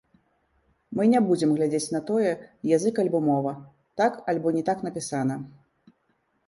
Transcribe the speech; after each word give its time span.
Мы 0.99 1.03
не 1.11 1.19
будзем 1.27 1.49
глядзець 1.59 1.93
на 1.97 2.01
тое, 2.09 2.31
язык 2.77 2.95
альбо 3.05 3.23
мова, 3.29 3.53
так 4.01 4.13
альбо 4.33 4.47
не 4.59 4.63
так 4.73 4.77
напісана. 4.89 5.35